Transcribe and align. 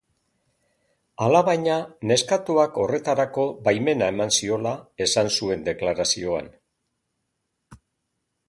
Alabaina, 1.25 1.75
neskatoak 2.11 2.79
horretarako 2.85 3.45
baimena 3.67 4.09
eman 4.15 4.33
ziola 4.39 4.73
esan 5.07 5.33
zuen 5.37 5.65
deklarazioan. 5.71 6.53